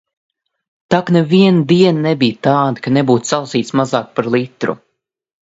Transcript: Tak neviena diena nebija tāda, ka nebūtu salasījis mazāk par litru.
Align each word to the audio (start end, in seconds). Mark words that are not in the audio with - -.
Tak 0.95 1.11
neviena 1.17 1.61
diena 1.71 2.05
nebija 2.07 2.39
tāda, 2.49 2.81
ka 2.87 2.95
nebūtu 2.99 3.31
salasījis 3.35 3.71
mazāk 3.83 4.11
par 4.19 4.33
litru. 4.39 4.79